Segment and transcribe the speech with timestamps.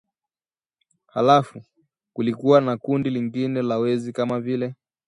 [1.07, 1.63] Halafu
[2.13, 4.75] kulikuwa na kundi lingine la wezi kama vile